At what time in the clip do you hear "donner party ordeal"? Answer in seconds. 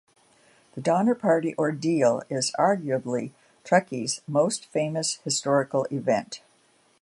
0.81-2.23